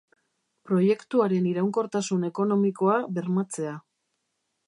Proiektuaren 0.69 1.49
iraunkortasun 1.49 2.25
ekonomikoa 2.31 2.97
bermatzea 3.19 3.77